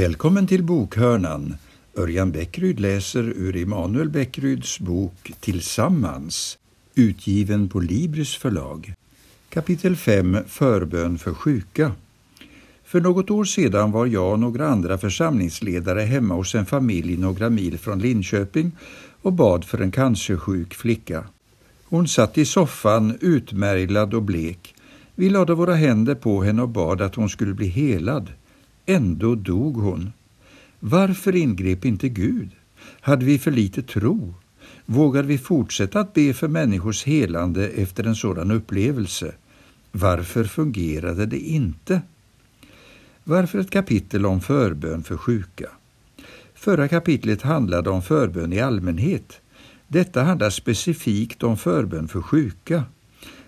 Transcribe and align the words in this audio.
Välkommen 0.00 0.46
till 0.46 0.62
bokhörnan. 0.62 1.54
Örjan 1.96 2.32
Bäckryd 2.32 2.80
läser 2.80 3.22
ur 3.22 3.56
Emanuel 3.56 4.08
Bäckryds 4.10 4.80
bok 4.80 5.32
Tillsammans, 5.40 6.58
utgiven 6.94 7.68
på 7.68 7.80
Libris 7.80 8.34
förlag. 8.34 8.94
Kapitel 9.48 9.96
5 9.96 10.36
Förbön 10.46 11.18
för 11.18 11.34
sjuka. 11.34 11.92
För 12.84 13.00
något 13.00 13.30
år 13.30 13.44
sedan 13.44 13.92
var 13.92 14.06
jag 14.06 14.32
och 14.32 14.38
några 14.38 14.68
andra 14.68 14.98
församlingsledare 14.98 16.00
hemma 16.00 16.34
hos 16.34 16.54
en 16.54 16.66
familj 16.66 17.16
några 17.16 17.50
mil 17.50 17.78
från 17.78 17.98
Linköping 17.98 18.72
och 19.22 19.32
bad 19.32 19.64
för 19.64 19.78
en 19.78 19.90
cancersjuk 19.92 20.74
flicka. 20.74 21.24
Hon 21.84 22.08
satt 22.08 22.38
i 22.38 22.44
soffan 22.44 23.18
utmärglad 23.20 24.14
och 24.14 24.22
blek. 24.22 24.74
Vi 25.14 25.30
lade 25.30 25.54
våra 25.54 25.74
händer 25.74 26.14
på 26.14 26.42
henne 26.42 26.62
och 26.62 26.68
bad 26.68 27.00
att 27.00 27.14
hon 27.14 27.28
skulle 27.28 27.54
bli 27.54 27.66
helad. 27.66 28.32
Ändå 28.90 29.34
dog 29.34 29.76
hon. 29.76 30.12
Varför 30.80 31.36
ingrep 31.36 31.84
inte 31.84 32.08
Gud? 32.08 32.50
Hade 33.00 33.24
vi 33.24 33.38
för 33.38 33.50
lite 33.50 33.82
tro? 33.82 34.34
Vågar 34.86 35.22
vi 35.22 35.38
fortsätta 35.38 36.00
att 36.00 36.14
be 36.14 36.34
för 36.34 36.48
människors 36.48 37.04
helande 37.04 37.68
efter 37.68 38.04
en 38.04 38.16
sådan 38.16 38.50
upplevelse? 38.50 39.32
Varför 39.92 40.44
fungerade 40.44 41.26
det 41.26 41.38
inte? 41.38 42.02
Varför 43.24 43.58
ett 43.58 43.70
kapitel 43.70 44.26
om 44.26 44.40
förbön 44.40 45.02
för 45.02 45.16
sjuka? 45.16 45.68
Förra 46.54 46.88
kapitlet 46.88 47.42
handlade 47.42 47.90
om 47.90 48.02
förbön 48.02 48.52
i 48.52 48.60
allmänhet. 48.60 49.40
Detta 49.88 50.22
handlar 50.22 50.50
specifikt 50.50 51.42
om 51.42 51.56
förbön 51.56 52.08
för 52.08 52.22
sjuka. 52.22 52.84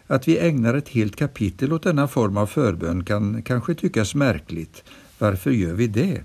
Att 0.07 0.29
vi 0.29 0.39
ägnar 0.39 0.75
ett 0.75 0.89
helt 0.89 1.17
kapitel 1.17 1.73
åt 1.73 1.83
denna 1.83 2.09
form 2.09 2.37
av 2.37 2.47
förbön 2.47 3.05
kan 3.05 3.43
kanske 3.43 3.75
tyckas 3.75 4.15
märkligt. 4.15 4.85
Varför 5.23 5.51
gör 5.51 5.75
vi 5.75 5.87
det? 5.87 6.21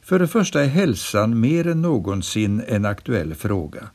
För 0.00 0.18
det 0.18 0.28
första 0.28 0.62
är 0.64 0.68
hälsan 0.68 1.40
mer 1.40 1.66
än 1.66 1.82
någonsin 1.82 2.62
en 2.68 2.84
aktuell 2.84 3.34
fråga. 3.34 3.88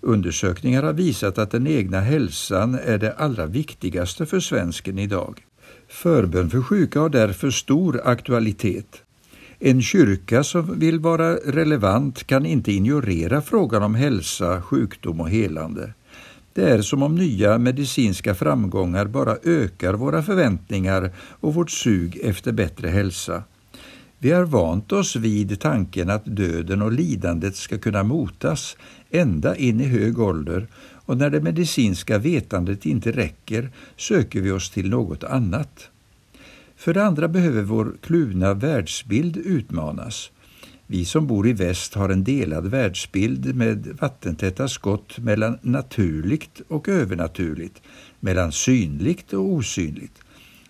Undersökningar 0.00 0.82
har 0.82 0.92
visat 0.92 1.38
att 1.38 1.50
den 1.50 1.66
egna 1.66 2.00
hälsan 2.00 2.74
är 2.74 2.98
det 2.98 3.12
allra 3.12 3.46
viktigaste 3.46 4.26
för 4.26 4.40
svensken 4.40 4.98
idag. 4.98 5.40
Förbön 5.88 6.50
för 6.50 6.62
sjuka 6.62 7.00
har 7.00 7.08
därför 7.08 7.50
stor 7.50 8.00
aktualitet. 8.04 9.02
En 9.58 9.82
kyrka 9.82 10.44
som 10.44 10.78
vill 10.78 10.98
vara 10.98 11.34
relevant 11.34 12.24
kan 12.24 12.46
inte 12.46 12.72
ignorera 12.72 13.42
frågan 13.42 13.82
om 13.82 13.94
hälsa, 13.94 14.62
sjukdom 14.62 15.20
och 15.20 15.30
helande. 15.30 15.92
Det 16.54 16.70
är 16.70 16.82
som 16.82 17.02
om 17.02 17.14
nya 17.14 17.58
medicinska 17.58 18.34
framgångar 18.34 19.06
bara 19.06 19.36
ökar 19.44 19.94
våra 19.94 20.22
förväntningar 20.22 21.10
och 21.18 21.54
vårt 21.54 21.70
sug 21.70 22.20
efter 22.22 22.52
bättre 22.52 22.88
hälsa. 22.88 23.42
Vi 24.18 24.30
har 24.30 24.44
vant 24.44 24.92
oss 24.92 25.16
vid 25.16 25.60
tanken 25.60 26.10
att 26.10 26.24
döden 26.24 26.82
och 26.82 26.92
lidandet 26.92 27.56
ska 27.56 27.78
kunna 27.78 28.02
motas 28.02 28.76
ända 29.10 29.56
in 29.56 29.80
i 29.80 29.84
hög 29.84 30.18
ålder 30.18 30.66
och 31.04 31.16
när 31.16 31.30
det 31.30 31.40
medicinska 31.40 32.18
vetandet 32.18 32.86
inte 32.86 33.12
räcker 33.12 33.70
söker 33.96 34.40
vi 34.40 34.50
oss 34.50 34.70
till 34.70 34.90
något 34.90 35.24
annat. 35.24 35.88
För 36.76 36.94
det 36.94 37.04
andra 37.04 37.28
behöver 37.28 37.62
vår 37.62 37.92
kluvna 38.00 38.54
världsbild 38.54 39.36
utmanas. 39.36 40.30
Vi 40.86 41.04
som 41.04 41.26
bor 41.26 41.48
i 41.48 41.52
väst 41.52 41.94
har 41.94 42.08
en 42.08 42.24
delad 42.24 42.66
världsbild 42.66 43.54
med 43.54 43.98
vattentäta 44.00 44.68
skott 44.68 45.18
mellan 45.18 45.58
naturligt 45.62 46.60
och 46.68 46.88
övernaturligt, 46.88 47.82
mellan 48.20 48.52
synligt 48.52 49.32
och 49.32 49.44
osynligt. 49.44 50.18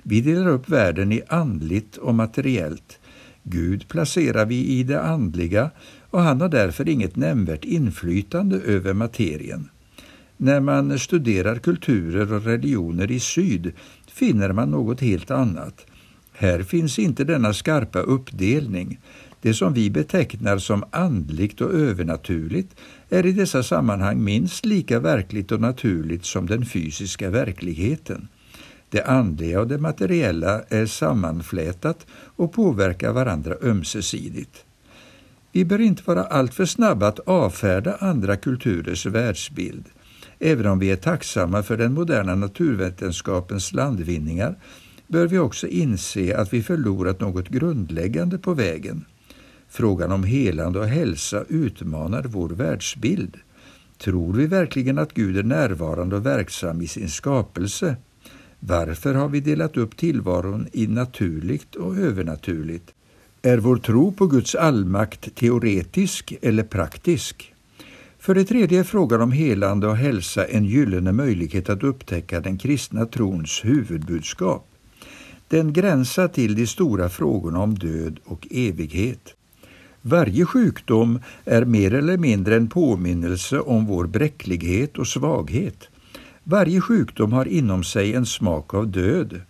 Vi 0.03 0.21
delar 0.21 0.49
upp 0.49 0.69
världen 0.69 1.13
i 1.13 1.23
andligt 1.29 1.97
och 1.97 2.15
materiellt. 2.15 2.99
Gud 3.43 3.89
placerar 3.89 4.47
vi 4.47 4.67
i 4.67 4.83
det 4.83 5.03
andliga 5.03 5.71
och 6.11 6.21
han 6.21 6.41
har 6.41 6.49
därför 6.49 6.89
inget 6.89 7.17
nämnvärt 7.17 7.65
inflytande 7.65 8.57
över 8.57 8.93
materien. 8.93 9.69
När 10.37 10.61
man 10.61 10.99
studerar 10.99 11.57
kulturer 11.57 12.33
och 12.33 12.45
religioner 12.45 13.11
i 13.11 13.21
syd 13.21 13.73
finner 14.07 14.53
man 14.53 14.71
något 14.71 15.01
helt 15.01 15.31
annat. 15.31 15.87
Här 16.33 16.63
finns 16.63 16.99
inte 16.99 17.25
denna 17.25 17.53
skarpa 17.53 17.99
uppdelning. 17.99 18.99
Det 19.43 19.55
som 19.55 19.73
vi 19.73 19.91
betecknar 19.91 20.59
som 20.59 20.85
andligt 20.91 21.61
och 21.61 21.75
övernaturligt 21.75 22.77
är 23.11 23.27
i 23.27 23.33
dessa 23.33 23.63
sammanhang 23.63 24.25
minst 24.25 24.67
lika 24.67 25.01
verkligt 25.01 25.53
och 25.53 25.61
naturligt 25.61 26.25
som 26.25 26.47
den 26.47 26.67
fysiska 26.67 27.31
verkligheten. 27.31 28.29
Det 28.91 29.03
andliga 29.03 29.61
och 29.61 29.69
det 29.69 29.79
materiella 29.79 30.63
är 30.69 30.87
sammanflätat 30.87 32.07
och 32.13 32.53
påverkar 32.53 33.13
varandra 33.13 33.55
ömsesidigt. 33.63 34.65
Vi 35.53 35.65
bör 35.65 35.81
inte 35.81 36.03
vara 36.07 36.25
alltför 36.25 36.65
snabba 36.65 37.07
att 37.07 37.19
avfärda 37.19 37.97
andra 38.01 38.37
kulturers 38.37 39.07
världsbild. 39.07 39.85
Även 40.39 40.67
om 40.67 40.79
vi 40.79 40.91
är 40.91 40.97
tacksamma 40.97 41.63
för 41.63 41.77
den 41.77 41.95
moderna 41.95 42.35
naturvetenskapens 42.35 43.73
landvinningar 43.73 44.57
bör 45.07 45.27
vi 45.27 45.39
också 45.39 45.67
inse 45.67 46.37
att 46.37 46.53
vi 46.53 46.63
förlorat 46.63 47.21
något 47.21 47.49
grundläggande 47.49 48.39
på 48.39 48.55
vägen. 48.55 49.05
Frågan 49.75 50.13
om 50.13 50.25
helande 50.25 50.79
och 50.79 50.87
hälsa 50.87 51.45
utmanar 51.49 52.23
vår 52.23 52.49
världsbild. 52.49 53.37
Tror 53.99 54.33
vi 54.33 54.47
verkligen 54.47 54.99
att 54.99 55.15
Gud 55.15 55.37
är 55.37 55.43
närvarande 55.43 56.17
och 56.17 56.27
verksam 56.27 56.83
i 56.83 56.87
sin 56.87 57.09
skapelse? 57.09 57.97
Varför 58.61 59.15
har 59.15 59.29
vi 59.29 59.41
delat 59.41 59.77
upp 59.77 59.97
tillvaron 59.97 60.67
i 60.73 60.87
naturligt 60.87 61.75
och 61.75 61.97
övernaturligt? 61.97 62.95
Är 63.43 63.59
vår 63.59 63.77
tro 63.77 64.13
på 64.13 64.27
Guds 64.27 64.55
allmakt 64.55 65.35
teoretisk 65.35 66.35
eller 66.43 66.63
praktisk? 66.63 67.55
För 68.19 68.35
det 68.35 68.45
tredje 68.45 68.81
är 68.81 68.85
frågan 68.85 69.21
om 69.21 69.33
helande 69.33 69.87
och 69.87 69.97
hälsa 69.97 70.45
en 70.45 70.65
gyllene 70.65 71.13
möjlighet 71.13 71.71
att 71.71 71.83
upptäcka 71.83 72.41
den 72.41 72.59
kristna 72.59 73.07
trons 73.07 73.65
huvudbudskap. 73.65 74.69
Den 75.49 75.73
gränsar 75.73 76.29
till 76.29 76.55
de 76.55 76.67
stora 76.67 77.09
frågorna 77.09 77.61
om 77.61 77.75
död 77.75 78.19
och 78.25 78.47
evighet. 78.51 79.35
Varje 80.05 80.47
sjukdom 80.47 81.19
är 81.45 81.65
mer 81.65 81.95
eller 81.95 82.17
mindre 82.17 82.57
en 82.57 82.69
påminnelse 82.69 83.61
om 83.61 83.87
vår 83.87 84.07
bräcklighet 84.07 84.99
och 84.99 85.07
svaghet. 85.07 85.89
Varje 86.45 86.81
sjukdom 86.81 87.33
har 87.33 87.49
inom 87.49 87.85
sig 87.85 88.15
en 88.15 88.27
smak 88.27 88.75
av 88.75 88.89
död. 88.89 89.41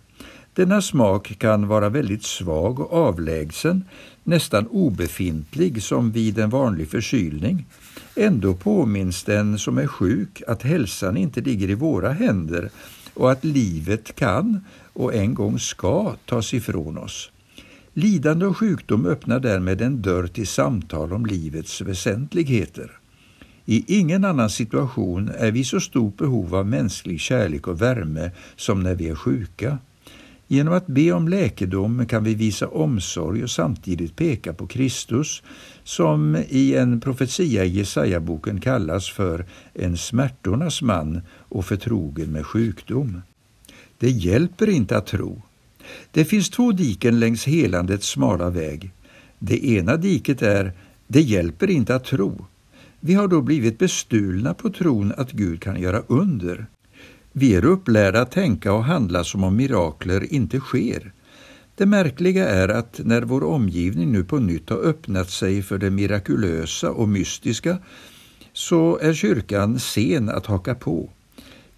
Denna 0.53 0.81
smak 0.81 1.39
kan 1.39 1.67
vara 1.67 1.89
väldigt 1.89 2.23
svag 2.23 2.79
och 2.79 2.93
avlägsen, 2.93 3.83
nästan 4.23 4.67
obefintlig 4.67 5.83
som 5.83 6.11
vid 6.11 6.39
en 6.39 6.49
vanlig 6.49 6.89
förkylning. 6.89 7.65
Ändå 8.15 8.53
påminns 8.53 9.23
den 9.23 9.59
som 9.59 9.77
är 9.77 9.87
sjuk 9.87 10.41
att 10.47 10.63
hälsan 10.63 11.17
inte 11.17 11.41
ligger 11.41 11.69
i 11.69 11.73
våra 11.73 12.11
händer 12.11 12.69
och 13.13 13.31
att 13.31 13.43
livet 13.43 14.15
kan 14.15 14.65
och 14.93 15.13
en 15.13 15.33
gång 15.33 15.59
ska 15.59 16.15
tas 16.25 16.53
ifrån 16.53 16.97
oss. 16.97 17.31
Lidande 17.95 18.45
och 18.45 18.57
sjukdom 18.57 19.05
öppnar 19.05 19.39
därmed 19.39 19.81
en 19.81 20.01
dörr 20.01 20.27
till 20.27 20.47
samtal 20.47 21.13
om 21.13 21.25
livets 21.25 21.81
väsentligheter. 21.81 22.91
I 23.65 23.99
ingen 23.99 24.25
annan 24.25 24.49
situation 24.49 25.31
är 25.37 25.51
vi 25.51 25.59
i 25.59 25.63
så 25.63 25.79
stort 25.79 26.17
behov 26.17 26.55
av 26.55 26.67
mänsklig 26.67 27.19
kärlek 27.19 27.67
och 27.67 27.81
värme 27.81 28.31
som 28.55 28.83
när 28.83 28.95
vi 28.95 29.09
är 29.09 29.15
sjuka. 29.15 29.77
Genom 30.47 30.73
att 30.73 30.87
be 30.87 31.11
om 31.11 31.27
läkedom 31.27 32.05
kan 32.05 32.23
vi 32.23 32.35
visa 32.35 32.67
omsorg 32.67 33.43
och 33.43 33.49
samtidigt 33.49 34.15
peka 34.15 34.53
på 34.53 34.67
Kristus 34.67 35.43
som 35.83 36.37
i 36.49 36.75
en 36.75 37.01
profetia 37.01 37.65
i 37.65 37.69
Jesaja-boken 37.69 38.61
kallas 38.61 39.09
för 39.09 39.45
en 39.73 39.97
smärtornas 39.97 40.81
man 40.81 41.21
och 41.31 41.65
förtrogen 41.65 42.31
med 42.31 42.45
sjukdom. 42.45 43.21
Det 43.97 44.09
hjälper 44.09 44.69
inte 44.69 44.97
att 44.97 45.07
tro. 45.07 45.41
Det 46.11 46.25
finns 46.25 46.49
två 46.49 46.71
diken 46.71 47.19
längs 47.19 47.45
helandets 47.45 48.07
smala 48.07 48.49
väg. 48.49 48.91
Det 49.39 49.65
ena 49.65 49.97
diket 49.97 50.41
är 50.41 50.73
det 51.07 51.21
hjälper 51.21 51.69
inte 51.69 51.95
att 51.95 52.05
tro. 52.05 52.45
Vi 52.99 53.13
har 53.13 53.27
då 53.27 53.41
blivit 53.41 53.79
bestulna 53.79 54.53
på 54.53 54.69
tron 54.69 55.13
att 55.17 55.31
Gud 55.31 55.61
kan 55.61 55.81
göra 55.81 56.03
under. 56.07 56.65
Vi 57.31 57.55
är 57.55 57.65
upplärda 57.65 58.21
att 58.21 58.31
tänka 58.31 58.73
och 58.73 58.83
handla 58.83 59.23
som 59.23 59.43
om 59.43 59.55
mirakler 59.55 60.33
inte 60.33 60.59
sker. 60.59 61.13
Det 61.75 61.85
märkliga 61.85 62.49
är 62.49 62.69
att 62.69 62.99
när 63.03 63.21
vår 63.21 63.43
omgivning 63.43 64.11
nu 64.11 64.23
på 64.23 64.39
nytt 64.39 64.69
har 64.69 64.77
öppnat 64.77 65.29
sig 65.29 65.61
för 65.61 65.77
det 65.77 65.89
mirakulösa 65.89 66.91
och 66.91 67.09
mystiska 67.09 67.77
så 68.53 68.97
är 68.97 69.13
kyrkan 69.13 69.79
sen 69.79 70.29
att 70.29 70.45
haka 70.45 70.75
på. 70.75 71.09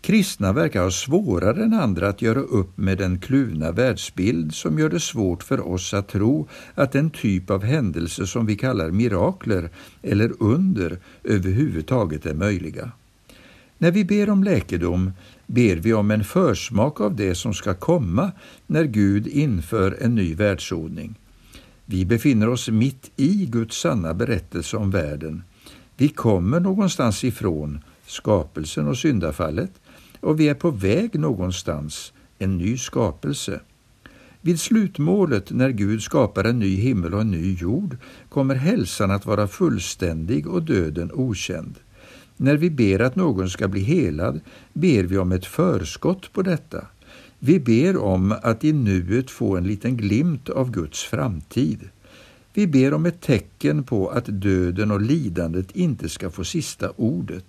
Kristna 0.05 0.53
verkar 0.53 0.83
ha 0.83 0.91
svårare 0.91 1.63
än 1.63 1.73
andra 1.73 2.09
att 2.09 2.21
göra 2.21 2.39
upp 2.39 2.77
med 2.77 2.97
den 2.97 3.19
kluvna 3.19 3.71
världsbild 3.71 4.55
som 4.55 4.79
gör 4.79 4.89
det 4.89 4.99
svårt 4.99 5.43
för 5.43 5.67
oss 5.67 5.93
att 5.93 6.07
tro 6.07 6.47
att 6.75 6.91
den 6.91 7.09
typ 7.09 7.49
av 7.49 7.63
händelser 7.63 8.25
som 8.25 8.45
vi 8.45 8.55
kallar 8.55 8.91
mirakler 8.91 9.69
eller 10.01 10.31
under 10.39 10.99
överhuvudtaget 11.23 12.25
är 12.25 12.33
möjliga. 12.33 12.91
När 13.77 13.91
vi 13.91 14.05
ber 14.05 14.29
om 14.29 14.43
läkedom 14.43 15.11
ber 15.47 15.75
vi 15.75 15.93
om 15.93 16.11
en 16.11 16.23
försmak 16.23 17.01
av 17.01 17.15
det 17.15 17.35
som 17.35 17.53
ska 17.53 17.73
komma 17.73 18.31
när 18.67 18.83
Gud 18.83 19.27
inför 19.27 19.97
en 20.01 20.15
ny 20.15 20.35
världsordning. 20.35 21.15
Vi 21.85 22.05
befinner 22.05 22.49
oss 22.49 22.69
mitt 22.69 23.11
i 23.15 23.45
Guds 23.45 23.77
sanna 23.77 24.13
berättelse 24.13 24.77
om 24.77 24.91
världen. 24.91 25.43
Vi 25.97 26.09
kommer 26.09 26.59
någonstans 26.59 27.23
ifrån, 27.23 27.83
skapelsen 28.05 28.87
och 28.87 28.97
syndafallet, 28.97 29.71
och 30.25 30.39
vi 30.39 30.49
är 30.49 30.53
på 30.53 30.71
väg 30.71 31.19
någonstans, 31.19 32.13
en 32.39 32.57
ny 32.57 32.77
skapelse. 32.77 33.59
Vid 34.41 34.59
slutmålet, 34.59 35.51
när 35.51 35.69
Gud 35.69 36.01
skapar 36.01 36.43
en 36.43 36.59
ny 36.59 36.75
himmel 36.75 37.13
och 37.13 37.21
en 37.21 37.31
ny 37.31 37.53
jord, 37.53 37.97
kommer 38.29 38.55
hälsan 38.55 39.11
att 39.11 39.25
vara 39.25 39.47
fullständig 39.47 40.47
och 40.47 40.63
döden 40.63 41.11
okänd. 41.13 41.75
När 42.37 42.57
vi 42.57 42.69
ber 42.69 42.99
att 42.99 43.15
någon 43.15 43.49
ska 43.49 43.67
bli 43.67 43.81
helad 43.81 44.39
ber 44.73 45.03
vi 45.03 45.17
om 45.17 45.31
ett 45.31 45.45
förskott 45.45 46.33
på 46.33 46.41
detta. 46.41 46.85
Vi 47.39 47.59
ber 47.59 47.97
om 47.97 48.35
att 48.43 48.63
i 48.63 48.73
nuet 48.73 49.31
få 49.31 49.57
en 49.57 49.67
liten 49.67 49.97
glimt 49.97 50.49
av 50.49 50.71
Guds 50.71 51.03
framtid. 51.03 51.79
Vi 52.53 52.67
ber 52.67 52.93
om 52.93 53.05
ett 53.05 53.21
tecken 53.21 53.83
på 53.83 54.09
att 54.09 54.25
döden 54.25 54.91
och 54.91 55.01
lidandet 55.01 55.71
inte 55.71 56.09
ska 56.09 56.29
få 56.29 56.43
sista 56.43 56.89
ordet. 56.95 57.45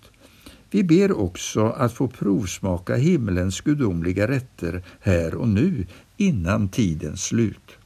Vi 0.71 0.85
ber 0.85 1.13
också 1.13 1.67
att 1.67 1.93
få 1.93 2.09
provsmaka 2.09 2.97
himlens 2.97 3.61
gudomliga 3.61 4.29
rätter 4.29 4.83
här 5.01 5.35
och 5.35 5.49
nu 5.49 5.87
innan 6.17 6.69
tidens 6.69 7.25
slut. 7.25 7.79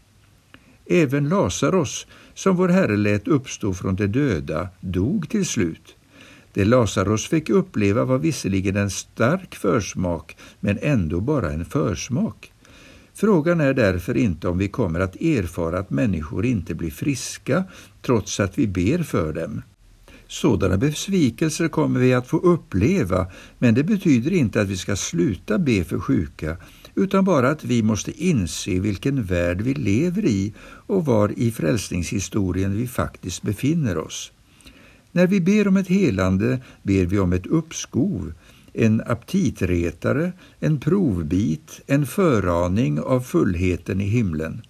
Även 0.86 1.28
Lazarus, 1.28 2.06
som 2.34 2.56
vår 2.56 2.68
Herre 2.68 2.96
lät 2.96 3.28
uppstå 3.28 3.74
från 3.74 3.96
de 3.96 4.06
döda, 4.06 4.68
dog 4.80 5.28
till 5.28 5.46
slut. 5.46 5.96
Det 6.52 6.64
Lazarus 6.64 7.28
fick 7.28 7.50
uppleva 7.50 8.04
var 8.04 8.18
visserligen 8.18 8.76
en 8.76 8.90
stark 8.90 9.54
försmak, 9.54 10.36
men 10.60 10.78
ändå 10.82 11.20
bara 11.20 11.52
en 11.52 11.64
försmak. 11.64 12.52
Frågan 13.14 13.60
är 13.60 13.74
därför 13.74 14.16
inte 14.16 14.48
om 14.48 14.58
vi 14.58 14.68
kommer 14.68 15.00
att 15.00 15.16
erfara 15.16 15.78
att 15.78 15.90
människor 15.90 16.46
inte 16.46 16.74
blir 16.74 16.90
friska 16.90 17.64
trots 18.02 18.40
att 18.40 18.58
vi 18.58 18.66
ber 18.66 19.02
för 19.02 19.32
dem. 19.32 19.62
Sådana 20.30 20.76
besvikelser 20.76 21.68
kommer 21.68 22.00
vi 22.00 22.14
att 22.14 22.26
få 22.26 22.36
uppleva, 22.36 23.26
men 23.58 23.74
det 23.74 23.84
betyder 23.84 24.32
inte 24.32 24.60
att 24.60 24.68
vi 24.68 24.76
ska 24.76 24.96
sluta 24.96 25.58
be 25.58 25.84
för 25.84 25.98
sjuka, 25.98 26.56
utan 26.94 27.24
bara 27.24 27.50
att 27.50 27.64
vi 27.64 27.82
måste 27.82 28.24
inse 28.24 28.80
vilken 28.80 29.22
värld 29.22 29.60
vi 29.60 29.74
lever 29.74 30.24
i 30.24 30.54
och 30.86 31.04
var 31.04 31.32
i 31.36 31.50
frälsningshistorien 31.50 32.76
vi 32.76 32.86
faktiskt 32.86 33.42
befinner 33.42 33.98
oss. 33.98 34.32
När 35.12 35.26
vi 35.26 35.40
ber 35.40 35.68
om 35.68 35.76
ett 35.76 35.88
helande 35.88 36.60
ber 36.82 37.06
vi 37.06 37.18
om 37.18 37.32
ett 37.32 37.46
uppskov, 37.46 38.32
en 38.72 39.02
aptitretare, 39.06 40.32
en 40.58 40.80
provbit, 40.80 41.80
en 41.86 42.06
föraning 42.06 43.00
av 43.00 43.20
fullheten 43.20 44.00
i 44.00 44.04
himlen. 44.04 44.62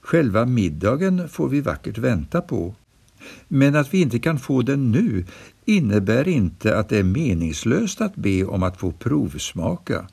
Själva 0.00 0.46
middagen 0.46 1.28
får 1.28 1.48
vi 1.48 1.60
vackert 1.60 1.98
vänta 1.98 2.40
på. 2.40 2.74
Men 3.48 3.76
att 3.76 3.94
vi 3.94 4.00
inte 4.00 4.18
kan 4.18 4.38
få 4.38 4.62
den 4.62 4.92
nu 4.92 5.24
innebär 5.64 6.28
inte 6.28 6.78
att 6.78 6.88
det 6.88 6.98
är 6.98 7.02
meningslöst 7.02 8.00
att 8.00 8.16
be 8.16 8.44
om 8.44 8.62
att 8.62 8.80
få 8.80 8.92
provsmaka. 8.92 10.06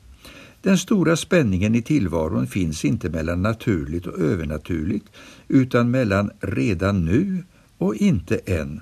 Den 0.62 0.78
stora 0.78 1.16
spänningen 1.16 1.74
i 1.74 1.82
tillvaron 1.82 2.46
finns 2.46 2.84
inte 2.84 3.10
mellan 3.10 3.42
naturligt 3.42 4.06
och 4.06 4.18
övernaturligt 4.18 5.06
utan 5.48 5.90
mellan 5.90 6.30
redan 6.40 7.04
nu 7.04 7.44
och 7.78 7.94
inte 7.94 8.36
än. 8.36 8.80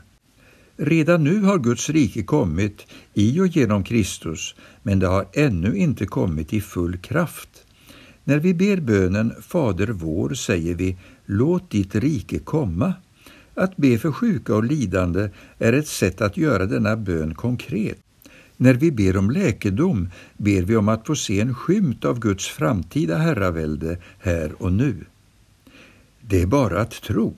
Redan 0.77 1.25
nu 1.25 1.41
har 1.41 1.59
Guds 1.59 1.91
rike 1.91 2.23
kommit 2.23 2.87
i 3.15 3.41
och 3.41 3.47
genom 3.47 3.85
Kristus, 3.85 4.55
men 4.83 4.99
det 4.99 5.07
har 5.07 5.27
ännu 5.33 5.77
inte 5.77 6.07
kommit 6.07 6.53
i 6.53 6.61
full 6.61 6.97
kraft. 6.97 7.49
När 8.25 8.39
vi 8.39 8.55
ber 8.55 8.77
bönen 8.81 9.33
Fader 9.41 9.87
vår 9.87 10.35
säger 10.35 10.75
vi 10.75 10.97
Låt 11.27 11.71
ditt 11.71 11.95
rike 11.95 12.39
komma. 12.39 12.95
Att 13.61 13.77
be 13.77 13.99
för 13.99 14.13
sjuka 14.13 14.55
och 14.55 14.65
lidande 14.65 15.31
är 15.59 15.73
ett 15.73 15.87
sätt 15.87 16.21
att 16.21 16.37
göra 16.37 16.67
denna 16.67 16.97
bön 16.97 17.35
konkret. 17.35 17.99
När 18.57 18.75
vi 18.75 18.91
ber 18.91 19.17
om 19.17 19.31
läkedom 19.31 20.09
ber 20.37 20.63
vi 20.63 20.77
om 20.77 20.89
att 20.89 21.07
få 21.07 21.17
se 21.17 21.41
en 21.41 21.55
skymt 21.55 22.05
av 22.05 22.19
Guds 22.19 22.49
framtida 22.49 23.19
herravälde 23.19 23.99
här 24.19 24.63
och 24.63 24.73
nu. 24.73 24.97
Det 26.21 26.43
är 26.43 26.47
bara 26.47 26.81
att 26.81 27.03
tro. 27.03 27.35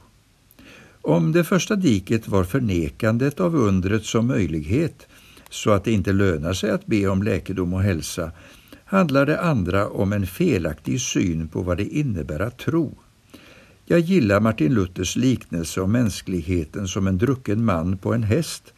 Om 1.01 1.33
det 1.33 1.45
första 1.45 1.77
diket 1.77 2.29
var 2.29 2.45
förnekandet 2.45 3.41
av 3.41 3.57
undret 3.57 4.05
som 4.05 4.27
möjlighet, 4.27 5.07
så 5.51 5.71
att 5.71 5.85
det 5.85 5.93
inte 5.93 6.13
lönar 6.13 6.53
sig 6.53 6.71
att 6.71 6.87
be 6.87 7.07
om 7.07 7.23
läkedom 7.23 7.75
och 7.75 7.83
hälsa, 7.83 8.33
handlar 8.85 9.27
det 9.27 9.41
andra 9.41 9.89
om 9.89 10.13
en 10.13 10.27
felaktig 10.27 11.01
syn 11.01 11.49
på 11.49 11.63
vad 11.63 11.77
det 11.77 11.97
innebär 11.97 12.41
att 12.41 12.59
tro. 12.59 12.95
Jag 13.85 14.01
gillar 14.01 14.41
Martin 14.41 14.75
Luthers 14.75 15.17
liknelse 15.17 15.81
om 15.81 15.93
mänskligheten 15.93 16.89
som 16.89 17.07
en 17.07 17.19
drucken 17.19 17.65
man 17.65 17.99
på 17.99 18.15
en 18.15 18.23
häst. 18.23 18.73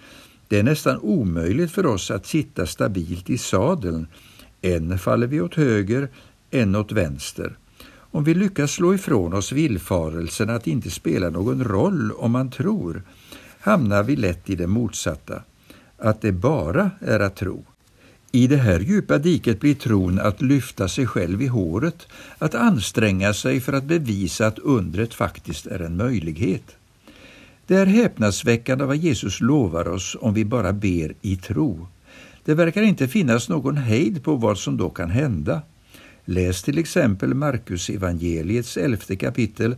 Det 0.48 0.58
är 0.58 0.62
nästan 0.62 0.98
omöjligt 0.98 1.70
för 1.70 1.86
oss 1.86 2.10
att 2.10 2.26
sitta 2.26 2.66
stabilt 2.66 3.30
i 3.30 3.38
sadeln. 3.38 4.06
En 4.62 4.98
faller 4.98 5.26
vi 5.26 5.40
åt 5.40 5.54
höger, 5.54 6.08
en 6.50 6.74
åt 6.74 6.92
vänster. 6.92 7.56
Om 7.86 8.24
vi 8.24 8.34
lyckas 8.34 8.72
slå 8.72 8.94
ifrån 8.94 9.34
oss 9.34 9.52
villfarelsen 9.52 10.50
att 10.50 10.64
det 10.64 10.70
inte 10.70 10.90
spelar 10.90 11.30
någon 11.30 11.64
roll 11.64 12.12
om 12.12 12.32
man 12.32 12.50
tror, 12.50 13.02
hamnar 13.60 14.02
vi 14.02 14.16
lätt 14.16 14.50
i 14.50 14.56
det 14.56 14.66
motsatta, 14.66 15.42
att 15.98 16.20
det 16.20 16.32
bara 16.32 16.90
är 17.00 17.20
att 17.20 17.36
tro. 17.36 17.64
I 18.34 18.46
det 18.46 18.56
här 18.56 18.80
djupa 18.80 19.18
diket 19.18 19.60
blir 19.60 19.74
tron 19.74 20.20
att 20.20 20.42
lyfta 20.42 20.88
sig 20.88 21.06
själv 21.06 21.42
i 21.42 21.46
håret, 21.46 22.06
att 22.38 22.54
anstränga 22.54 23.34
sig 23.34 23.60
för 23.60 23.72
att 23.72 23.84
bevisa 23.84 24.46
att 24.46 24.58
undret 24.58 25.14
faktiskt 25.14 25.66
är 25.66 25.78
en 25.78 25.96
möjlighet. 25.96 26.76
Det 27.66 27.74
är 27.74 27.86
häpnadsväckande 27.86 28.84
vad 28.84 28.96
Jesus 28.96 29.40
lovar 29.40 29.88
oss 29.88 30.16
om 30.20 30.34
vi 30.34 30.44
bara 30.44 30.72
ber 30.72 31.14
i 31.22 31.36
tro. 31.36 31.86
Det 32.44 32.54
verkar 32.54 32.82
inte 32.82 33.08
finnas 33.08 33.48
någon 33.48 33.76
hejd 33.76 34.24
på 34.24 34.34
vad 34.36 34.58
som 34.58 34.76
då 34.76 34.90
kan 34.90 35.10
hända. 35.10 35.62
Läs 36.24 36.62
till 36.62 36.78
exempel 36.78 37.34
Markus 37.34 37.90
evangeliets 37.90 38.76
elfte 38.76 39.16
kapitel. 39.16 39.76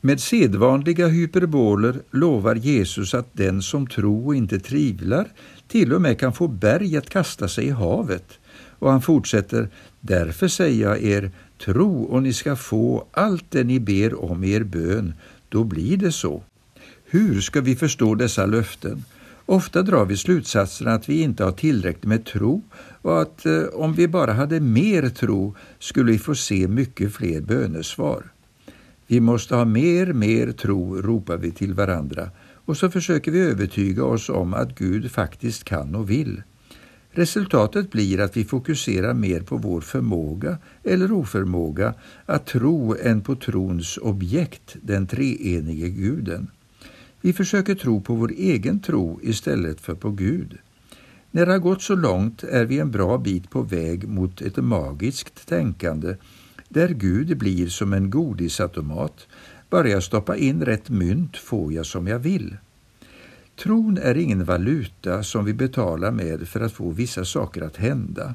Med 0.00 0.20
sedvanliga 0.20 1.08
hyperboler 1.08 2.02
lovar 2.10 2.54
Jesus 2.54 3.14
att 3.14 3.28
den 3.32 3.62
som 3.62 3.86
tror 3.86 4.26
och 4.26 4.34
inte 4.34 4.58
tvivlar 4.58 5.28
till 5.68 5.92
och 5.92 6.02
med 6.02 6.20
kan 6.20 6.32
få 6.32 6.48
berg 6.48 6.96
att 6.96 7.10
kasta 7.10 7.48
sig 7.48 7.66
i 7.66 7.70
havet. 7.70 8.38
Och 8.78 8.90
han 8.90 9.02
fortsätter, 9.02 9.68
därför 10.00 10.48
säger 10.48 10.82
jag 10.82 11.02
er, 11.02 11.30
tro 11.64 12.02
och 12.02 12.22
ni 12.22 12.32
ska 12.32 12.56
få 12.56 13.06
allt 13.10 13.44
det 13.50 13.64
ni 13.64 13.80
ber 13.80 14.24
om 14.24 14.44
i 14.44 14.50
er 14.52 14.62
bön, 14.62 15.14
då 15.48 15.64
blir 15.64 15.96
det 15.96 16.12
så. 16.12 16.42
Hur 17.04 17.40
ska 17.40 17.60
vi 17.60 17.76
förstå 17.76 18.14
dessa 18.14 18.46
löften? 18.46 19.04
Ofta 19.46 19.82
drar 19.82 20.04
vi 20.04 20.16
slutsatsen 20.16 20.88
att 20.88 21.08
vi 21.08 21.20
inte 21.20 21.44
har 21.44 21.52
tillräckligt 21.52 22.04
med 22.04 22.24
tro 22.24 22.62
och 23.02 23.22
att 23.22 23.46
eh, 23.46 23.62
om 23.62 23.94
vi 23.94 24.08
bara 24.08 24.32
hade 24.32 24.60
mer 24.60 25.08
tro 25.08 25.54
skulle 25.78 26.12
vi 26.12 26.18
få 26.18 26.34
se 26.34 26.68
mycket 26.68 27.14
fler 27.14 27.40
bönesvar. 27.40 28.22
Vi 29.10 29.20
måste 29.20 29.54
ha 29.54 29.64
mer, 29.64 30.12
mer 30.12 30.52
tro, 30.52 31.02
ropar 31.02 31.36
vi 31.36 31.50
till 31.50 31.74
varandra 31.74 32.30
och 32.64 32.76
så 32.76 32.90
försöker 32.90 33.30
vi 33.30 33.40
övertyga 33.40 34.04
oss 34.04 34.28
om 34.28 34.54
att 34.54 34.78
Gud 34.78 35.10
faktiskt 35.10 35.64
kan 35.64 35.94
och 35.94 36.10
vill. 36.10 36.42
Resultatet 37.10 37.90
blir 37.90 38.20
att 38.20 38.36
vi 38.36 38.44
fokuserar 38.44 39.14
mer 39.14 39.40
på 39.40 39.56
vår 39.56 39.80
förmåga 39.80 40.58
eller 40.84 41.12
oförmåga 41.12 41.94
att 42.26 42.46
tro 42.46 42.96
än 43.02 43.20
på 43.20 43.36
trons 43.36 43.98
objekt, 43.98 44.76
den 44.82 45.06
treenige 45.06 45.88
guden. 45.88 46.50
Vi 47.20 47.32
försöker 47.32 47.74
tro 47.74 48.00
på 48.00 48.14
vår 48.14 48.30
egen 48.30 48.80
tro 48.80 49.20
istället 49.22 49.80
för 49.80 49.94
på 49.94 50.10
Gud. 50.10 50.58
När 51.30 51.46
det 51.46 51.52
har 51.52 51.58
gått 51.58 51.82
så 51.82 51.94
långt 51.94 52.42
är 52.42 52.64
vi 52.64 52.78
en 52.78 52.90
bra 52.90 53.18
bit 53.18 53.50
på 53.50 53.62
väg 53.62 54.08
mot 54.08 54.40
ett 54.40 54.56
magiskt 54.56 55.48
tänkande 55.48 56.16
där 56.68 56.88
Gud 56.88 57.38
blir 57.38 57.68
som 57.68 57.92
en 57.92 58.10
godisautomat. 58.10 59.26
Bara 59.70 59.88
jag 59.88 60.02
stoppa 60.02 60.36
in 60.36 60.64
rätt 60.64 60.88
mynt 60.88 61.36
får 61.36 61.72
jag 61.72 61.86
som 61.86 62.06
jag 62.06 62.18
vill. 62.18 62.56
Tron 63.62 63.98
är 63.98 64.16
ingen 64.16 64.44
valuta 64.44 65.22
som 65.22 65.44
vi 65.44 65.54
betalar 65.54 66.10
med 66.10 66.48
för 66.48 66.60
att 66.60 66.72
få 66.72 66.90
vissa 66.90 67.24
saker 67.24 67.62
att 67.62 67.76
hända. 67.76 68.34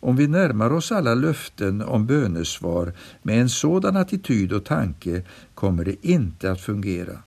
Om 0.00 0.16
vi 0.16 0.26
närmar 0.26 0.72
oss 0.72 0.92
alla 0.92 1.14
löften 1.14 1.82
om 1.82 2.06
bönesvar 2.06 2.92
med 3.22 3.40
en 3.40 3.48
sådan 3.48 3.96
attityd 3.96 4.52
och 4.52 4.64
tanke 4.64 5.22
kommer 5.54 5.84
det 5.84 6.06
inte 6.06 6.50
att 6.50 6.60
fungera. 6.60 7.18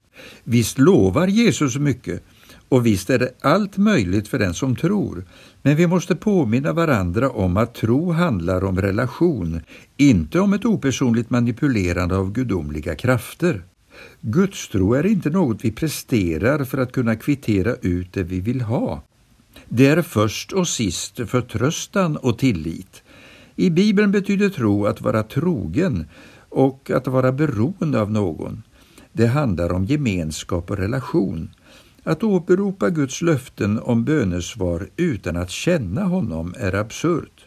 Visst 0.43 0.79
lovar 0.79 1.27
Jesus 1.27 1.77
mycket 1.77 2.23
och 2.69 2.85
visst 2.85 3.09
är 3.09 3.19
det 3.19 3.33
allt 3.41 3.77
möjligt 3.77 4.27
för 4.27 4.39
den 4.39 4.53
som 4.53 4.75
tror, 4.75 5.25
men 5.61 5.75
vi 5.75 5.87
måste 5.87 6.15
påminna 6.15 6.73
varandra 6.73 7.29
om 7.29 7.57
att 7.57 7.73
tro 7.73 8.11
handlar 8.11 8.63
om 8.63 8.81
relation, 8.81 9.61
inte 9.97 10.39
om 10.39 10.53
ett 10.53 10.65
opersonligt 10.65 11.29
manipulerande 11.29 12.17
av 12.17 12.31
gudomliga 12.31 12.95
krafter. 12.95 13.63
Gudstro 14.21 14.93
är 14.93 15.05
inte 15.05 15.29
något 15.29 15.65
vi 15.65 15.71
presterar 15.71 16.63
för 16.63 16.77
att 16.77 16.91
kunna 16.91 17.15
kvittera 17.15 17.75
ut 17.81 18.13
det 18.13 18.23
vi 18.23 18.39
vill 18.39 18.61
ha. 18.61 19.01
Det 19.69 19.87
är 19.87 20.01
först 20.01 20.51
och 20.51 20.67
sist 20.67 21.19
förtröstan 21.27 22.17
och 22.17 22.37
tillit. 22.37 23.03
I 23.55 23.69
Bibeln 23.69 24.11
betyder 24.11 24.49
tro 24.49 24.85
att 24.85 25.01
vara 25.01 25.23
trogen 25.23 26.05
och 26.49 26.91
att 26.91 27.07
vara 27.07 27.31
beroende 27.31 28.01
av 28.01 28.11
någon. 28.11 28.63
Det 29.13 29.27
handlar 29.27 29.71
om 29.71 29.85
gemenskap 29.85 30.71
och 30.71 30.77
relation. 30.77 31.49
Att 32.03 32.23
åberopa 32.23 32.89
Guds 32.89 33.21
löften 33.21 33.79
om 33.79 34.03
bönesvar 34.03 34.89
utan 34.97 35.37
att 35.37 35.49
känna 35.49 36.03
honom 36.03 36.53
är 36.57 36.75
absurt. 36.75 37.45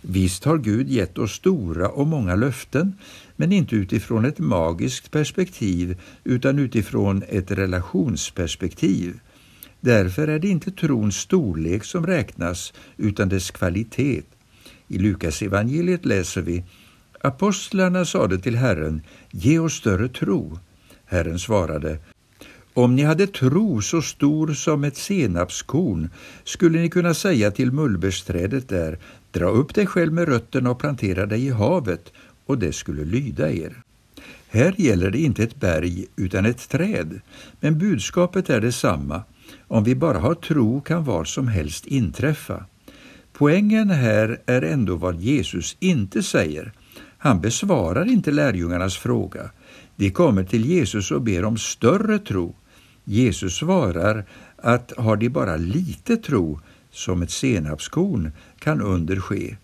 Visst 0.00 0.44
har 0.44 0.58
Gud 0.58 0.88
gett 0.90 1.18
oss 1.18 1.32
stora 1.32 1.88
och 1.88 2.06
många 2.06 2.34
löften, 2.34 2.92
men 3.36 3.52
inte 3.52 3.76
utifrån 3.76 4.24
ett 4.24 4.38
magiskt 4.38 5.10
perspektiv 5.10 6.00
utan 6.24 6.58
utifrån 6.58 7.22
ett 7.28 7.50
relationsperspektiv. 7.50 9.20
Därför 9.80 10.28
är 10.28 10.38
det 10.38 10.48
inte 10.48 10.70
trons 10.70 11.16
storlek 11.16 11.84
som 11.84 12.06
räknas 12.06 12.72
utan 12.96 13.28
dess 13.28 13.50
kvalitet. 13.50 14.22
I 14.88 14.98
Lukas 14.98 15.42
evangeliet 15.42 16.04
läser 16.04 16.42
vi 16.42 16.64
Apostlarna 17.20 18.04
sade 18.04 18.38
till 18.38 18.56
Herren, 18.56 19.02
ge 19.30 19.58
oss 19.58 19.74
större 19.74 20.08
tro. 20.08 20.58
Herren 21.04 21.38
svarade, 21.38 21.98
om 22.74 22.96
ni 22.96 23.02
hade 23.02 23.26
tro 23.26 23.82
så 23.82 24.02
stor 24.02 24.54
som 24.54 24.84
ett 24.84 24.96
senapskorn 24.96 26.10
skulle 26.44 26.80
ni 26.80 26.88
kunna 26.88 27.14
säga 27.14 27.50
till 27.50 27.72
mullbärsträdet 27.72 28.68
där, 28.68 28.98
dra 29.30 29.46
upp 29.46 29.74
dig 29.74 29.86
själv 29.86 30.12
med 30.12 30.28
rötterna 30.28 30.70
och 30.70 30.78
plantera 30.78 31.26
dig 31.26 31.46
i 31.46 31.50
havet, 31.50 32.12
och 32.46 32.58
det 32.58 32.72
skulle 32.72 33.04
lyda 33.04 33.50
er. 33.50 33.82
Här 34.48 34.74
gäller 34.76 35.10
det 35.10 35.18
inte 35.18 35.42
ett 35.42 35.60
berg 35.60 36.06
utan 36.16 36.46
ett 36.46 36.68
träd, 36.68 37.20
men 37.60 37.78
budskapet 37.78 38.50
är 38.50 38.60
detsamma. 38.60 39.22
Om 39.68 39.84
vi 39.84 39.94
bara 39.94 40.18
har 40.18 40.34
tro 40.34 40.80
kan 40.80 41.04
vad 41.04 41.28
som 41.28 41.48
helst 41.48 41.86
inträffa. 41.86 42.64
Poängen 43.32 43.90
här 43.90 44.40
är 44.46 44.62
ändå 44.62 44.96
vad 44.96 45.20
Jesus 45.20 45.76
inte 45.80 46.22
säger. 46.22 46.72
Han 47.18 47.40
besvarar 47.40 48.08
inte 48.08 48.30
lärjungarnas 48.30 48.96
fråga. 48.96 49.50
De 49.96 50.10
kommer 50.10 50.44
till 50.44 50.64
Jesus 50.64 51.10
och 51.10 51.22
ber 51.22 51.44
om 51.44 51.58
större 51.58 52.18
tro. 52.18 52.54
Jesus 53.04 53.56
svarar 53.56 54.24
att 54.56 54.92
har 54.96 55.16
de 55.16 55.28
bara 55.28 55.56
lite 55.56 56.16
tro, 56.16 56.60
som 56.90 57.22
ett 57.22 57.30
senapskorn, 57.30 58.32
kan 58.58 58.80
under 58.80 59.16
ske. 59.20 59.56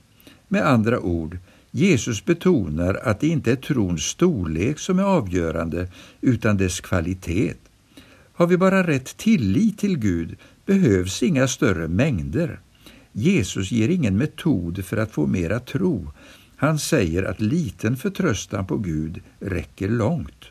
Med 0.49 0.67
andra 0.67 1.01
ord, 1.01 1.39
Jesus 1.71 2.25
betonar 2.25 2.95
att 2.95 3.21
det 3.21 3.29
inte 3.29 3.53
är 3.53 3.57
trons 3.57 4.03
storlek 4.03 4.79
som 4.79 4.99
är 4.99 5.03
avgörande, 5.03 5.89
utan 6.21 6.57
dess 6.57 6.81
kvalitet. 6.81 7.55
Har 8.33 8.47
vi 8.47 8.57
bara 8.57 8.87
rätt 8.87 9.17
tillit 9.17 9.79
till 9.79 9.99
Gud 9.99 10.37
behövs 10.67 11.23
inga 11.23 11.49
större 11.49 11.89
mängder. 11.89 12.61
Jesus 13.13 13.71
ger 13.71 13.89
ingen 13.89 14.17
metod 14.17 14.85
för 14.85 14.97
att 14.97 15.13
få 15.13 15.27
mera 15.27 15.61
tro. 15.61 16.13
Han 16.57 16.79
säger 16.79 17.23
att 17.23 17.41
liten 17.41 17.97
förtröstan 17.97 18.67
på 18.67 18.77
Gud 18.77 19.21
räcker 19.41 19.89
långt. 19.89 20.45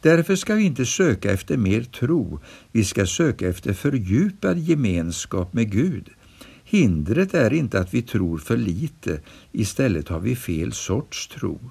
Därför 0.00 0.36
ska 0.36 0.54
vi 0.54 0.62
inte 0.62 0.86
söka 0.86 1.32
efter 1.32 1.56
mer 1.56 1.82
tro, 1.82 2.40
vi 2.72 2.84
ska 2.84 3.06
söka 3.06 3.48
efter 3.48 3.72
fördjupad 3.72 4.58
gemenskap 4.58 5.52
med 5.52 5.72
Gud. 5.72 6.08
Hindret 6.64 7.34
är 7.34 7.52
inte 7.52 7.80
att 7.80 7.94
vi 7.94 8.02
tror 8.02 8.38
för 8.38 8.56
lite, 8.56 9.20
istället 9.52 10.08
har 10.08 10.20
vi 10.20 10.36
fel 10.36 10.72
sorts 10.72 11.28
tro. 11.28 11.70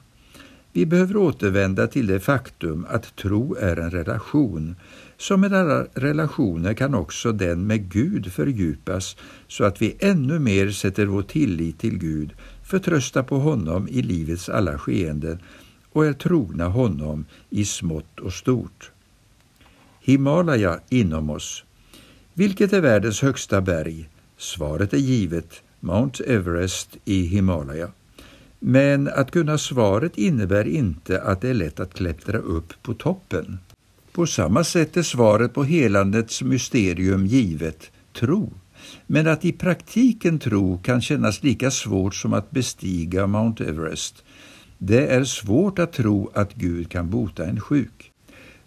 Vi 0.74 0.86
behöver 0.86 1.17
återvända 1.17 1.88
till 1.88 2.07
det 2.07 2.19
faktum 2.19 2.86
att 2.89 3.15
tro 3.15 3.55
är 3.55 3.77
en 3.77 3.91
relation. 3.91 4.75
Som 5.17 5.41
med 5.41 5.53
alla 5.53 5.86
relationer 5.93 6.74
kan 6.74 6.96
också 6.96 7.31
den 7.31 7.67
med 7.67 7.91
Gud 7.91 8.34
fördjupas 8.34 9.17
så 9.48 9.63
att 9.63 9.81
vi 9.81 9.98
ännu 10.00 10.39
mer 10.39 10.72
sätter 10.72 11.05
vår 11.05 11.22
tillit 11.22 11.79
till 11.79 11.98
Gud, 11.98 12.34
förtröstar 12.63 13.24
på 13.24 13.39
honom 13.39 13.88
i 13.88 14.01
livets 14.01 14.50
alla 14.50 14.77
skeenden 14.77 15.39
och 15.98 16.06
är 16.06 16.13
trogna 16.13 16.68
honom 16.68 17.25
i 17.50 17.66
smått 17.66 18.20
och 18.20 18.34
stort. 18.34 18.92
Himalaya 20.01 20.80
inom 20.89 21.30
oss. 21.30 21.63
Vilket 22.34 22.74
är 22.74 22.82
världens 22.82 23.22
högsta 23.22 23.62
berg? 23.62 24.10
Svaret 24.38 24.94
är 24.94 24.98
givet, 24.98 25.62
Mount 25.80 26.24
Everest 26.24 26.98
i 27.06 27.22
Himalaya. 27.22 27.92
Men 28.60 29.08
att 29.08 29.32
kunna 29.32 29.58
svaret 29.58 30.18
innebär 30.18 30.68
inte 30.68 31.22
att 31.22 31.42
det 31.42 31.50
är 31.50 31.54
lätt 31.54 31.80
att 31.80 31.94
klättra 31.94 32.38
upp 32.38 32.74
på 32.82 32.94
toppen. 32.94 33.58
På 34.12 34.27
samma 34.27 34.63
sätt 34.63 34.98
är 34.98 35.04
svaret 35.04 35.54
på 35.54 35.63
helandets 35.63 36.42
mysterium 36.42 37.25
givet, 37.25 37.92
tro. 38.13 38.54
Men 39.08 39.27
att 39.27 39.46
i 39.46 39.51
praktiken 39.51 40.39
tro 40.39 40.77
kan 40.77 41.01
kännas 41.01 41.44
lika 41.44 41.72
svårt 41.72 42.16
som 42.16 42.34
att 42.34 42.51
bestiga 42.51 43.27
Mount 43.27 43.63
Everest. 43.63 44.24
Det 44.77 45.07
är 45.07 45.24
svårt 45.24 45.79
att 45.79 45.93
tro 45.93 46.31
att 46.34 46.53
Gud 46.53 46.89
kan 46.89 47.10
bota 47.10 47.46
en 47.46 47.60
sjuk. 47.60 48.12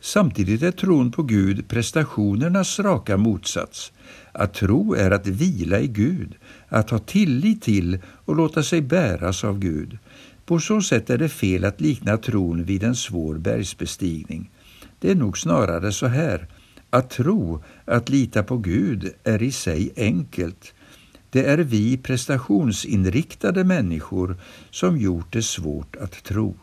Samtidigt 0.00 0.62
är 0.62 0.70
tron 0.70 1.12
på 1.12 1.22
Gud 1.22 1.68
prestationernas 1.68 2.78
raka 2.78 3.16
motsats. 3.16 3.92
Att 4.32 4.54
tro 4.54 4.94
är 4.94 5.10
att 5.10 5.26
vila 5.26 5.80
i 5.80 5.86
Gud, 5.86 6.34
att 6.68 6.90
ha 6.90 6.98
tillit 6.98 7.62
till 7.62 7.98
och 8.24 8.36
låta 8.36 8.62
sig 8.62 8.80
bäras 8.80 9.44
av 9.44 9.58
Gud. 9.58 9.98
På 10.44 10.60
så 10.60 10.82
sätt 10.82 11.10
är 11.10 11.18
det 11.18 11.28
fel 11.28 11.64
att 11.64 11.80
likna 11.80 12.16
tron 12.16 12.64
vid 12.64 12.82
en 12.82 12.96
svår 12.96 13.34
bergsbestigning. 13.34 14.50
Det 14.98 15.10
är 15.10 15.14
nog 15.14 15.38
snarare 15.38 15.92
så 15.92 16.06
här. 16.06 16.46
Att 16.90 17.10
tro, 17.10 17.62
att 17.84 18.08
lita 18.08 18.42
på 18.42 18.56
Gud, 18.56 19.12
är 19.24 19.42
i 19.42 19.52
sig 19.52 19.92
enkelt. 19.96 20.74
Det 21.30 21.44
är 21.44 21.58
vi 21.58 21.96
prestationsinriktade 21.96 23.64
människor 23.64 24.36
som 24.70 24.98
gjort 24.98 25.32
det 25.32 25.42
svårt 25.42 25.96
att 25.96 26.24
tro. 26.24 26.56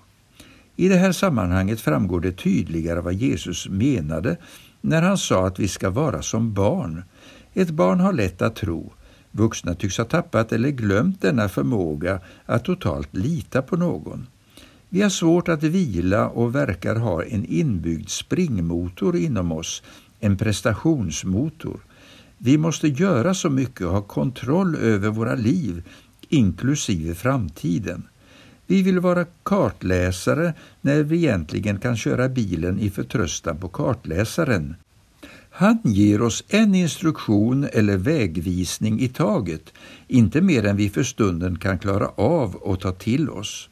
I 0.75 0.87
det 0.87 0.95
här 0.95 1.11
sammanhanget 1.11 1.81
framgår 1.81 2.21
det 2.21 2.31
tydligare 2.31 3.01
vad 3.01 3.13
Jesus 3.13 3.69
menade 3.69 4.37
när 4.81 5.01
han 5.01 5.17
sa 5.17 5.47
att 5.47 5.59
vi 5.59 5.67
ska 5.67 5.89
vara 5.89 6.21
som 6.21 6.53
barn. 6.53 7.03
Ett 7.53 7.69
barn 7.69 7.99
har 7.99 8.13
lätt 8.13 8.41
att 8.41 8.55
tro. 8.55 8.93
Vuxna 9.31 9.75
tycks 9.75 9.97
ha 9.97 10.05
tappat 10.05 10.51
eller 10.51 10.69
glömt 10.69 11.21
denna 11.21 11.49
förmåga 11.49 12.19
att 12.45 12.65
totalt 12.65 13.15
lita 13.15 13.61
på 13.61 13.77
någon. 13.77 14.27
Vi 14.89 15.01
har 15.01 15.09
svårt 15.09 15.49
att 15.49 15.63
vila 15.63 16.29
och 16.29 16.55
verkar 16.55 16.95
ha 16.95 17.23
en 17.23 17.45
inbyggd 17.45 18.09
springmotor 18.09 19.15
inom 19.15 19.51
oss, 19.51 19.83
en 20.19 20.37
prestationsmotor. 20.37 21.79
Vi 22.37 22.57
måste 22.57 22.87
göra 22.87 23.33
så 23.33 23.49
mycket 23.49 23.87
och 23.87 23.93
ha 23.93 24.01
kontroll 24.01 24.75
över 24.75 25.09
våra 25.09 25.35
liv, 25.35 25.83
inklusive 26.29 27.15
framtiden. 27.15 28.07
Vi 28.67 28.81
vill 28.81 28.99
vara 28.99 29.25
kartläsare 29.43 30.53
när 30.81 31.03
vi 31.03 31.17
egentligen 31.17 31.79
kan 31.79 31.97
köra 31.97 32.29
bilen 32.29 32.79
i 32.79 32.89
förtröstan 32.89 33.57
på 33.57 33.67
kartläsaren. 33.67 34.75
Han 35.49 35.79
ger 35.83 36.21
oss 36.21 36.43
en 36.47 36.75
instruktion 36.75 37.67
eller 37.73 37.97
vägvisning 37.97 38.99
i 38.99 39.07
taget, 39.07 39.73
inte 40.07 40.41
mer 40.41 40.65
än 40.65 40.77
vi 40.77 40.89
för 40.89 41.03
stunden 41.03 41.57
kan 41.57 41.79
klara 41.79 42.07
av 42.07 42.55
och 42.55 42.79
ta 42.79 42.91
till 42.91 43.29
oss. 43.29 43.69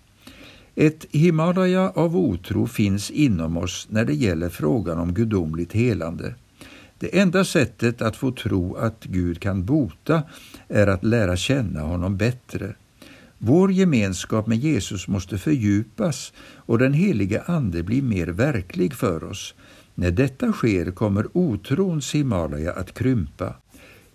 Ett 0.75 1.05
Himalaya 1.11 1.89
av 1.89 2.17
otro 2.17 2.67
finns 2.67 3.11
inom 3.11 3.57
oss 3.57 3.87
när 3.89 4.05
det 4.05 4.13
gäller 4.13 4.49
frågan 4.49 4.99
om 4.99 5.13
gudomligt 5.13 5.73
helande. 5.73 6.33
Det 7.05 7.19
enda 7.19 7.45
sättet 7.45 8.01
att 8.01 8.15
få 8.15 8.31
tro 8.31 8.75
att 8.75 9.03
Gud 9.03 9.39
kan 9.39 9.65
bota 9.65 10.23
är 10.67 10.87
att 10.87 11.03
lära 11.03 11.37
känna 11.37 11.81
honom 11.81 12.17
bättre. 12.17 12.75
Vår 13.37 13.71
gemenskap 13.71 14.47
med 14.47 14.57
Jesus 14.57 15.07
måste 15.07 15.37
fördjupas 15.37 16.33
och 16.55 16.77
den 16.77 16.93
helige 16.93 17.43
Ande 17.45 17.83
bli 17.83 18.01
mer 18.01 18.27
verklig 18.27 18.93
för 18.93 19.23
oss. 19.23 19.53
När 19.95 20.11
detta 20.11 20.51
sker 20.51 20.91
kommer 20.91 21.37
otrons 21.37 22.15
Himalaya 22.15 22.71
att 22.71 22.93
krympa. 22.93 23.53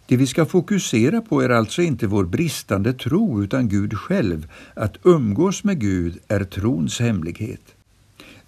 Det 0.07 0.17
vi 0.17 0.27
ska 0.27 0.47
fokusera 0.47 1.21
på 1.21 1.41
är 1.41 1.49
alltså 1.49 1.83
inte 1.83 2.07
vår 2.07 2.25
bristande 2.25 2.93
tro 2.93 3.43
utan 3.43 3.69
Gud 3.69 3.99
själv. 3.99 4.49
Att 4.75 4.97
umgås 5.03 5.65
med 5.65 5.81
Gud 5.81 6.19
är 6.29 6.45
trons 6.45 7.01
hemlighet. 7.01 7.75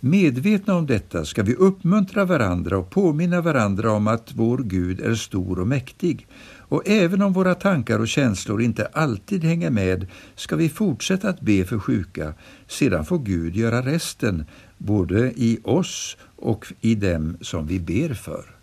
Medvetna 0.04 0.75
om 0.75 0.87
detta 0.87 1.25
ska 1.25 1.42
vi 1.42 1.54
uppmuntra 1.54 2.25
varandra 2.25 2.78
och 2.78 2.90
påminna 2.90 3.40
varandra 3.40 3.92
om 3.92 4.06
att 4.06 4.32
vår 4.35 4.59
Gud 4.59 5.00
är 5.00 5.14
stor 5.14 5.59
och 5.59 5.66
mäktig. 5.66 6.26
Och 6.59 6.88
även 6.88 7.23
om 7.23 7.32
våra 7.32 7.54
tankar 7.54 7.99
och 7.99 8.09
känslor 8.09 8.62
inte 8.62 8.87
alltid 8.87 9.44
hänger 9.44 9.71
med 9.71 10.06
ska 10.35 10.56
vi 10.56 10.68
fortsätta 10.68 11.28
att 11.28 11.40
be 11.40 11.64
för 11.64 11.78
sjuka. 11.78 12.35
Sedan 12.66 13.04
får 13.04 13.18
Gud 13.18 13.56
göra 13.56 13.82
resten, 13.82 14.44
både 14.78 15.32
i 15.37 15.59
oss 15.64 16.16
och 16.37 16.73
i 16.80 16.94
dem 16.94 17.37
som 17.40 17.66
vi 17.66 17.80
ber 17.80 18.14
för. 18.14 18.62